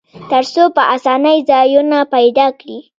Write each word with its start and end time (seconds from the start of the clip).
تر 0.31 0.43
څو 0.53 0.63
په 0.75 0.81
آسانۍ 0.95 1.37
ځایونه 1.49 1.97
پیدا 2.13 2.47
کړي. 2.59 2.77